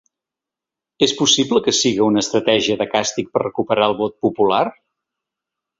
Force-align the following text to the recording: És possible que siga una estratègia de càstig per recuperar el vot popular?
És 1.07 1.13
possible 1.19 1.61
que 1.67 1.75
siga 1.81 2.09
una 2.13 2.23
estratègia 2.25 2.81
de 2.83 2.89
càstig 2.97 3.33
per 3.37 3.47
recuperar 3.47 3.91
el 3.93 3.99
vot 4.05 4.21
popular? 4.27 4.65